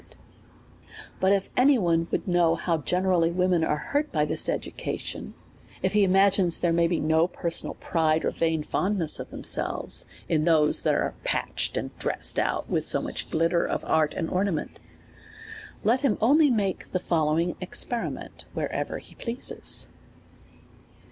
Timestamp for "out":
12.39-12.67